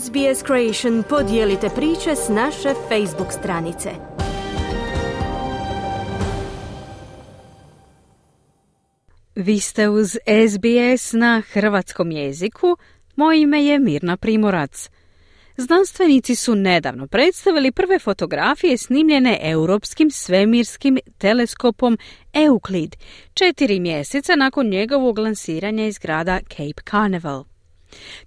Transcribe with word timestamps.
SBS 0.00 0.44
Creation 0.46 1.02
podijelite 1.08 1.68
priče 1.74 2.16
s 2.16 2.28
naše 2.28 2.74
Facebook 2.88 3.32
stranice. 3.32 3.90
Vi 9.34 9.60
ste 9.60 9.88
uz 9.88 10.10
SBS 10.10 11.12
na 11.12 11.42
hrvatskom 11.52 12.10
jeziku. 12.10 12.76
Moje 13.16 13.40
ime 13.40 13.64
je 13.64 13.78
Mirna 13.78 14.16
Primorac. 14.16 14.90
Znanstvenici 15.56 16.34
su 16.34 16.54
nedavno 16.54 17.06
predstavili 17.06 17.72
prve 17.72 17.98
fotografije 17.98 18.76
snimljene 18.76 19.38
europskim 19.42 20.10
svemirskim 20.10 20.98
teleskopom 21.18 21.98
Euclid, 22.32 22.96
četiri 23.34 23.80
mjeseca 23.80 24.36
nakon 24.36 24.68
njegovog 24.68 25.18
lansiranja 25.18 25.86
iz 25.86 25.98
grada 25.98 26.40
Cape 26.48 26.82
Carnival. 26.90 27.51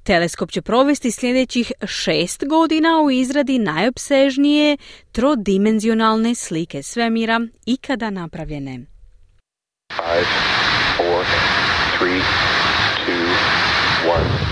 Teleskop 0.04 0.52
će 0.52 0.62
provesti 0.62 1.12
sljedećih 1.12 1.72
šest 1.88 2.44
godina 2.48 3.02
u 3.02 3.12
izradi 3.12 3.60
najopsežnije 3.60 4.78
trodimenzionalne 5.12 6.36
slike 6.36 6.84
svemira 6.84 7.40
ikada 7.66 8.10
napravljene. 8.10 8.80
Five, 9.94 10.28
four, 10.98 11.26
three, 12.00 12.22
two, 13.06 13.26
one. 14.12 14.46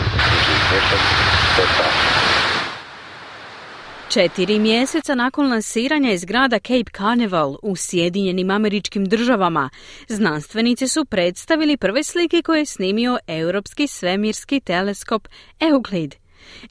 Četiri 4.13 4.59
mjeseca 4.59 5.15
nakon 5.15 5.49
lansiranja 5.49 6.11
iz 6.11 6.25
grada 6.25 6.59
Cape 6.59 6.91
Carnival 6.97 7.55
u 7.61 7.75
Sjedinjenim 7.75 8.51
američkim 8.51 9.05
državama, 9.05 9.69
znanstvenici 10.07 10.87
su 10.87 11.05
predstavili 11.05 11.77
prve 11.77 12.03
slike 12.03 12.41
koje 12.41 12.59
je 12.59 12.65
snimio 12.65 13.17
Europski 13.27 13.87
svemirski 13.87 14.59
teleskop 14.59 15.27
Euclid. 15.59 16.22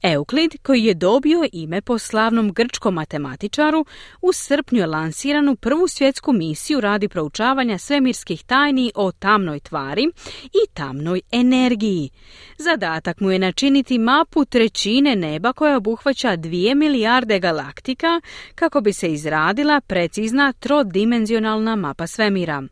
Euklid, 0.03 0.55
koji 0.63 0.85
je 0.85 0.95
dobio 0.95 1.49
ime 1.53 1.81
po 1.81 1.99
slavnom 1.99 2.53
grčkom 2.53 2.95
matematičaru, 2.95 3.85
u 4.23 4.33
srpnju 4.33 4.79
je 4.81 4.87
lansiranu 4.87 5.57
prvu 5.57 5.89
svjetsku 5.89 6.33
misiju 6.33 6.81
radi 6.81 7.09
proučavanja 7.09 7.79
svemirskih 7.79 8.45
tajni 8.45 8.93
o 8.95 9.13
tamnoj 9.13 9.61
tvari 9.61 10.03
i 10.45 10.75
tamnoj 10.75 11.21
energiji. 11.33 12.11
Zadatak 12.59 13.21
mu 13.21 13.31
je 13.31 13.39
načiniti 13.39 13.99
mapu 13.99 14.45
trećine 14.45 15.17
neba 15.17 15.53
koja 15.53 15.77
obuhvaća 15.77 16.37
dvije 16.37 16.75
milijarde 16.75 17.39
galaktika 17.39 18.21
kako 18.55 18.81
bi 18.81 18.93
se 18.93 19.13
izradila 19.13 19.81
precizna 19.81 20.53
trodimenzionalna 20.53 21.77
mapa 21.77 22.07
svemira. 22.07 22.63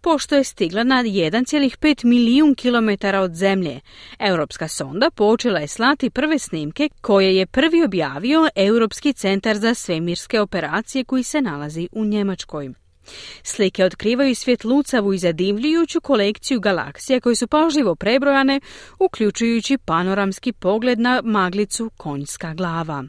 Pošto 0.00 0.36
je 0.36 0.44
stigla 0.44 0.84
na 0.84 1.02
1,5 1.02 2.04
milijun 2.04 2.54
kilometara 2.54 3.20
od 3.20 3.34
zemlje, 3.34 3.80
europska 4.18 4.68
sonda 4.68 5.10
počela 5.10 5.58
je 5.58 5.68
slati 5.68 6.10
prve 6.10 6.38
snimke 6.38 6.88
koje 7.00 7.36
je 7.36 7.46
prvi 7.46 7.84
objavio 7.84 8.48
Europski 8.54 9.12
centar 9.12 9.56
za 9.56 9.74
svemirske 9.74 10.40
operacije 10.40 11.04
koji 11.04 11.22
se 11.22 11.40
nalazi 11.40 11.88
u 11.92 12.04
Njemačkoj. 12.04 12.70
Slike 13.42 13.84
otkrivaju 13.84 14.34
svjetlucavu 14.34 15.14
i 15.14 15.18
zadivljujuću 15.18 16.00
kolekciju 16.00 16.60
galaksija 16.60 17.20
koje 17.20 17.36
su 17.36 17.46
pažljivo 17.46 17.94
prebrojane, 17.94 18.60
uključujući 18.98 19.78
panoramski 19.78 20.52
pogled 20.52 20.98
na 20.98 21.22
maglicu 21.24 21.90
konjska 21.96 22.54
glava. 22.54 23.04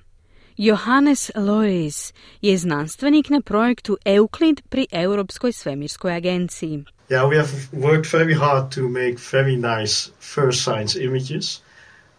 Johannes 0.58 1.32
Lois 1.36 2.14
je 2.42 2.58
znanstvenik 2.58 3.30
na 3.30 3.42
projektu 3.42 3.98
Euclid 4.06 4.62
pri 4.70 4.88
Europskoj 4.92 5.54
svemirskoj 5.54 6.16
agenciji. 6.16 6.84
Yeah, 7.10 7.30
we 7.30 7.38
have 7.38 7.50
worked 7.72 8.12
very 8.12 8.34
hard 8.34 8.72
to 8.76 8.90
make 8.90 9.18
very 9.32 9.56
nice 9.56 10.12
first 10.20 10.64
science 10.64 11.00
images. 11.00 11.62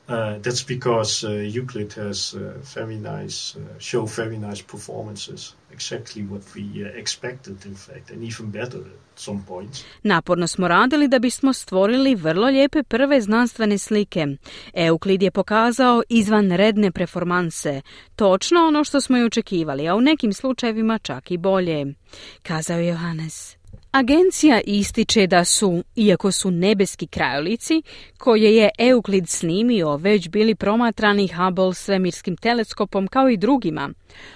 Uh, 0.09 0.15
that's 0.41 0.63
because 0.63 1.23
uh, 1.23 1.31
Euclid 1.31 1.93
has 1.93 2.35
uh, 2.35 2.41
very 2.75 2.97
nice, 2.97 3.59
show 3.79 4.07
very 4.07 4.39
nice 4.39 4.63
performances. 4.63 5.55
Exactly 5.73 6.23
what 6.23 6.43
we 6.55 6.83
expected, 7.01 7.67
in 7.67 7.75
fact, 7.75 8.11
and 8.11 8.25
even 8.25 8.51
better 8.51 8.79
at 8.79 9.19
some 9.21 9.45
points. 9.49 9.85
Naporno 10.03 10.47
smo 10.47 10.69
radili 10.69 11.09
da 11.09 11.19
bismo 11.19 11.53
stvorili 11.53 12.15
vrlo 12.15 12.47
lijepe 12.47 12.83
prve 12.83 13.21
znanstvene 13.21 13.79
slike. 13.79 14.27
Euklid 14.75 15.23
je 15.23 15.31
pokazao 15.31 16.03
izvanredne 16.09 16.93
performanse, 16.93 17.83
točno 18.17 18.67
ono 18.67 18.85
što 18.85 19.01
smo 19.01 19.19
i 19.19 19.25
očekivali, 19.25 19.89
a 19.89 19.95
u 19.95 20.01
nekim 20.01 20.33
slučajevima 20.33 20.99
čak 20.99 21.31
i 21.31 21.37
bolje, 21.37 21.95
kazao 22.43 22.81
Johannes. 22.81 23.58
Agencija 23.91 24.61
ističe 24.65 25.27
da 25.27 25.45
su, 25.45 25.85
iako 25.97 26.33
su 26.33 26.51
nebeski 26.51 27.07
krajolici, 27.07 27.83
koje 28.19 28.57
je 28.57 28.71
Euklid 28.79 29.29
snimio, 29.29 29.97
već 29.97 30.29
bili 30.29 30.55
promatrani 30.55 31.29
Hubble 31.29 31.75
svemirskim 31.75 32.37
teleskopom 32.37 33.07
kao 33.07 33.29
i 33.29 33.37
drugima. 33.37 33.91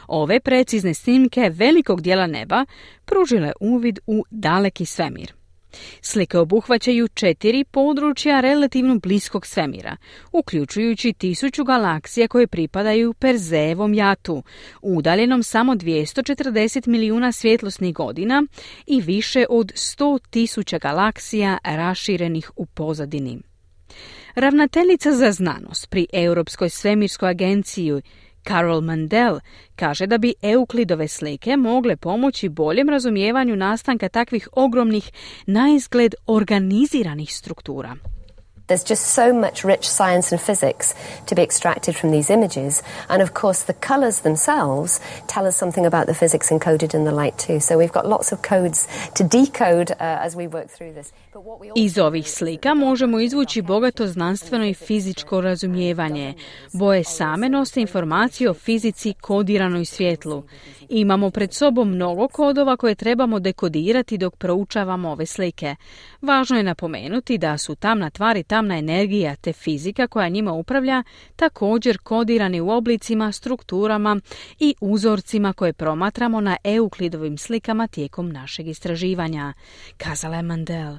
Ove 0.06 0.40
precizne 0.40 0.94
snimke 0.94 1.50
velikog 1.54 2.00
dijela 2.00 2.26
neba 2.26 2.64
pružile 3.04 3.52
uvid 3.60 3.98
u 4.06 4.24
daleki 4.30 4.86
svemir. 4.86 5.41
Slike 6.00 6.38
obuhvaćaju 6.38 7.08
četiri 7.08 7.64
područja 7.64 8.40
relativno 8.40 8.98
bliskog 8.98 9.46
svemira, 9.46 9.96
uključujući 10.32 11.12
tisuću 11.12 11.64
galaksija 11.64 12.28
koje 12.28 12.46
pripadaju 12.46 13.14
Perzejevom 13.14 13.94
jatu, 13.94 14.42
udaljenom 14.82 15.42
samo 15.42 15.74
240 15.74 16.88
milijuna 16.88 17.32
svjetlosnih 17.32 17.94
godina 17.94 18.42
i 18.86 19.00
više 19.00 19.44
od 19.50 19.72
100 19.72 20.18
tisuća 20.30 20.78
galaksija 20.78 21.58
raširenih 21.64 22.50
u 22.56 22.66
pozadini. 22.66 23.38
Ravnateljica 24.34 25.12
za 25.12 25.32
znanost 25.32 25.90
pri 25.90 26.06
Europskoj 26.12 26.68
svemirskoj 26.68 27.30
agenciji 27.30 28.02
Carol 28.48 28.80
Mandel 28.80 29.40
kaže 29.76 30.06
da 30.06 30.18
bi 30.18 30.34
Euklidove 30.42 31.08
slike 31.08 31.56
mogle 31.56 31.96
pomoći 31.96 32.48
boljem 32.48 32.88
razumijevanju 32.88 33.56
nastanka 33.56 34.08
takvih 34.08 34.48
ogromnih, 34.52 35.10
na 35.46 35.68
izgled 35.76 36.14
organiziranih 36.26 37.34
struktura. 37.34 37.96
There's 38.66 38.84
just 38.84 39.06
so 39.06 39.32
much 39.32 39.64
rich 39.64 39.88
science 39.88 40.32
and 40.32 40.40
physics 40.40 40.94
to 41.26 41.34
be 41.34 41.42
extracted 41.42 41.96
from 41.96 42.10
these 42.10 42.30
images. 42.30 42.82
And 43.08 43.22
of 43.22 43.34
course, 43.34 43.64
the 43.64 43.74
colours 43.74 44.20
themselves 44.20 45.00
tell 45.26 45.46
us 45.46 45.56
something 45.56 45.86
about 45.86 46.06
the 46.06 46.14
physics 46.14 46.50
encoded 46.50 46.94
in 46.94 47.04
the 47.04 47.12
light, 47.12 47.38
too. 47.38 47.60
So 47.60 47.76
we've 47.76 47.92
got 47.92 48.08
lots 48.08 48.32
of 48.32 48.42
codes 48.42 48.86
to 49.14 49.24
decode 49.24 49.90
uh, 49.90 49.96
as 50.00 50.36
we 50.36 50.46
work 50.46 50.68
through 50.68 50.94
this. 50.94 51.12
Iz 51.76 51.98
ovih 51.98 52.30
slika 52.30 52.74
možemo 52.74 53.20
izvući 53.20 53.62
bogato 53.62 54.06
znanstveno 54.06 54.66
i 54.66 54.74
fizičko 54.74 55.40
razumijevanje. 55.40 56.34
Boje 56.72 57.04
same 57.04 57.48
nose 57.48 57.80
informacije 57.80 58.50
o 58.50 58.54
fizici 58.54 59.14
kodiranoj 59.20 59.84
svjetlu. 59.84 60.42
Imamo 60.88 61.30
pred 61.30 61.54
sobom 61.54 61.90
mnogo 61.90 62.28
kodova 62.28 62.76
koje 62.76 62.94
trebamo 62.94 63.38
dekodirati 63.38 64.18
dok 64.18 64.36
proučavamo 64.36 65.10
ove 65.10 65.26
slike. 65.26 65.76
Važno 66.22 66.56
je 66.56 66.62
napomenuti 66.62 67.38
da 67.38 67.58
su 67.58 67.74
tamna 67.74 68.10
tvari 68.10 68.42
tamna 68.42 68.61
energija 68.70 69.36
te 69.36 69.52
fizika 69.52 70.06
koja 70.06 70.28
njima 70.28 70.52
upravlja 70.52 71.02
također 71.36 71.98
kodirani 71.98 72.60
u 72.60 72.70
oblicima, 72.70 73.32
strukturama 73.32 74.20
i 74.58 74.74
uzorcima 74.80 75.52
koje 75.52 75.72
promatramo 75.72 76.40
na 76.40 76.56
euklidovim 76.64 77.38
slikama 77.38 77.86
tijekom 77.86 78.28
našeg 78.28 78.68
istraživanja, 78.68 79.52
kazala 79.96 80.36
je 80.36 80.42
Mandel. 80.42 80.96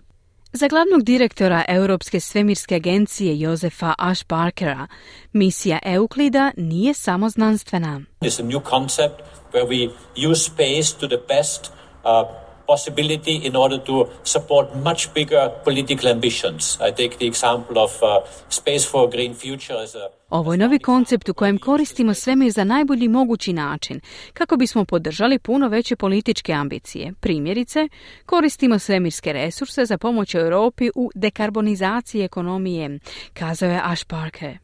Za 0.55 0.67
glavnog 0.67 1.03
direktora 1.03 1.65
Europske 1.67 2.19
svemirske 2.19 2.75
agencije 2.75 3.39
Josefa 3.39 3.93
Ash 3.97 4.25
Parkera, 4.25 4.87
misija 5.33 5.79
Euklida 5.83 6.51
nije 6.57 6.93
samo 6.93 7.29
znanstvena. 7.29 8.01
It's 8.21 8.41
a 8.41 8.45
new 8.45 8.61
concept 8.69 9.21
where 9.51 9.67
we 9.67 9.89
use 10.31 10.41
space 10.41 10.99
to 10.99 11.07
the 11.07 11.17
best 11.27 11.71
uh, 12.03 12.42
possibility 12.67 13.47
in 13.47 13.55
order 13.55 13.79
to 13.83 14.07
support 14.23 14.75
much 14.75 15.13
bigger 15.13 15.51
political 15.63 16.11
ambitions. 16.11 16.77
I 16.81 16.91
take 16.91 17.17
the 17.17 17.27
example 17.27 17.77
of 17.77 17.91
uh, 18.01 18.07
Space 18.49 18.85
for 18.91 19.07
a 19.07 19.11
Green 19.11 19.33
Future 19.33 19.83
as 19.83 19.95
a 19.95 20.09
ovo 20.33 20.53
je 20.53 20.57
novi 20.57 20.79
koncept 20.79 21.29
u 21.29 21.33
kojem 21.33 21.57
koristimo 21.57 22.13
svemir 22.13 22.51
za 22.51 22.63
najbolji 22.63 23.07
mogući 23.07 23.53
način, 23.53 23.99
kako 24.33 24.57
bismo 24.57 24.85
podržali 24.85 25.39
puno 25.39 25.67
veće 25.67 25.95
političke 25.95 26.53
ambicije. 26.53 27.13
Primjerice, 27.19 27.87
koristimo 28.25 28.79
svemirske 28.79 29.33
resurse 29.33 29.85
za 29.85 29.97
pomoć 29.97 30.35
Europi 30.35 30.89
u 30.95 31.11
dekarbonizaciji 31.15 32.21
ekonomije, 32.21 32.99
kazao 33.33 33.69
je 33.69 33.81
Ash 33.83 34.05
Parker. 34.05 34.62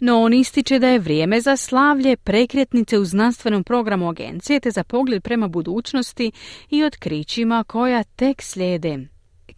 No 0.00 0.22
on 0.22 0.32
ističe 0.32 0.78
da 0.78 0.88
je 0.88 0.98
vrijeme 0.98 1.40
za 1.40 1.56
slavlje 1.56 2.16
prekretnice 2.16 2.98
u 2.98 3.04
znanstvenom 3.04 3.64
programu 3.64 4.08
agencije 4.08 4.60
te 4.60 4.70
za 4.70 4.84
pogled 4.84 5.22
prema 5.22 5.48
budućnosti 5.48 6.32
i 6.70 6.84
otkrićima 6.84 7.64
koja 7.64 8.02
tek 8.02 8.42
slijede. 8.42 8.98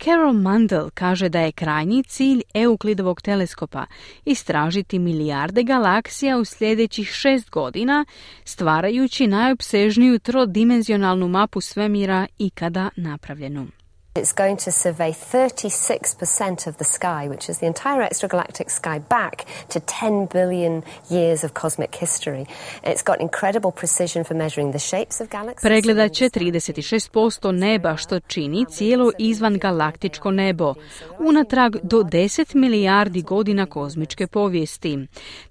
Carol 0.05 0.33
Mandel 0.33 0.91
kaže 0.95 1.29
da 1.29 1.41
je 1.41 1.53
krajnji 1.53 2.03
cilj 2.03 2.43
Euklidovog 2.55 3.23
teleskopa 3.23 3.87
istražiti 4.25 4.99
milijarde 4.99 5.63
galaksija 5.63 6.39
u 6.39 6.45
sljedećih 6.45 7.09
šest 7.09 7.51
godina, 7.51 8.05
stvarajući 8.45 9.27
najopsežniju 9.27 10.19
trodimenzionalnu 10.19 11.29
mapu 11.29 11.61
svemira 11.61 12.27
ikada 12.39 12.91
napravljenu. 12.97 13.82
It's 14.15 14.35
going 14.35 14.59
to 14.59 14.71
survey 14.71 15.11
36% 15.13 16.67
of 16.67 16.77
the 16.77 16.85
sky, 16.85 17.29
which 17.29 17.49
is 17.49 17.59
the 17.61 17.67
entire 17.67 18.03
extragalactic 18.03 18.71
sky, 18.71 18.99
back 18.99 19.47
to 19.71 19.81
10 19.81 20.27
billion 20.27 20.83
years 21.11 21.45
of 21.45 21.55
cosmic 21.55 21.95
history. 21.95 22.47
It's 22.85 23.03
got 23.03 23.21
incredible 23.23 23.73
precision 23.73 24.25
for 24.25 24.35
measuring 24.35 24.73
the 24.73 24.79
shapes 24.79 25.21
of 25.21 25.29
galaxies. 25.29 25.63
Pregledat 25.63 26.13
će 26.13 26.25
36% 26.29 27.53
neba 27.53 27.97
što 27.97 28.21
čini 28.21 28.67
cijelo 28.71 29.13
izvan 29.19 29.59
galaktičko 29.59 30.31
nebo, 30.31 30.75
unatrag 31.19 31.77
do 31.83 32.03
10 32.03 32.55
milijardi 32.55 33.23
godina 33.23 33.67
kozmičke 33.67 34.27
povijesti. 34.27 34.99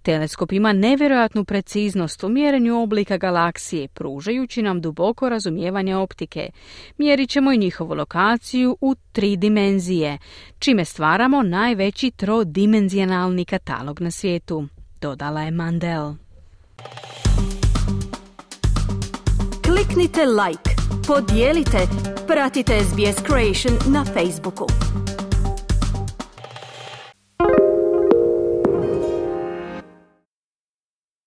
Teleskop 0.01 0.51
ima 0.51 0.73
nevjerojatnu 0.73 1.45
preciznost 1.45 2.23
u 2.23 2.29
mjerenju 2.29 2.81
oblika 2.81 3.17
galaksije, 3.17 3.87
pružajući 3.87 4.61
nam 4.61 4.81
duboko 4.81 5.29
razumijevanje 5.29 5.95
optike. 5.95 6.49
Mjerit 6.97 7.29
ćemo 7.29 7.51
i 7.51 7.57
njihovu 7.57 7.93
lokaciju 7.93 8.50
u 8.81 8.95
tri 9.11 9.35
dimenzije, 9.35 10.17
čime 10.59 10.85
stvaramo 10.85 11.43
najveći 11.43 12.11
trodimenzionalni 12.11 13.45
katalog 13.45 14.01
na 14.01 14.11
svijetu, 14.11 14.67
dodala 15.01 15.41
je 15.41 15.51
Mandel. 15.51 16.13
Kliknite 19.65 20.25
like, 20.25 20.71
podijelite, 21.07 21.87
pratite 22.27 22.79
SBS 22.83 23.23
Creation 23.25 23.93
na 23.93 24.05
Facebooku. 24.05 24.67